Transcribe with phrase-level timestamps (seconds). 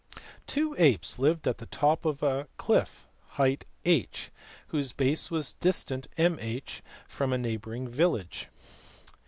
[0.47, 4.31] "Two apes lived at the top of a cliff of height h,
[4.69, 8.47] whose base was distant mh from a neighbouring village.